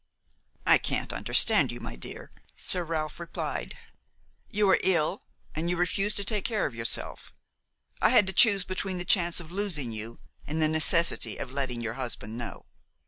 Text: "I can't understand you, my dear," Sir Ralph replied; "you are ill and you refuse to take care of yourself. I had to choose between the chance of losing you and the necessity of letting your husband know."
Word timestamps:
"I 0.65 0.79
can't 0.79 1.13
understand 1.13 1.71
you, 1.71 1.79
my 1.79 1.95
dear," 1.95 2.31
Sir 2.55 2.83
Ralph 2.83 3.19
replied; 3.19 3.77
"you 4.49 4.67
are 4.71 4.79
ill 4.83 5.21
and 5.53 5.69
you 5.69 5.77
refuse 5.77 6.15
to 6.15 6.23
take 6.23 6.43
care 6.43 6.65
of 6.65 6.73
yourself. 6.73 7.31
I 8.01 8.09
had 8.09 8.25
to 8.25 8.33
choose 8.33 8.63
between 8.63 8.97
the 8.97 9.05
chance 9.05 9.39
of 9.39 9.51
losing 9.51 9.91
you 9.91 10.19
and 10.47 10.59
the 10.59 10.67
necessity 10.67 11.37
of 11.37 11.51
letting 11.51 11.81
your 11.81 11.93
husband 12.01 12.35
know." 12.35 12.65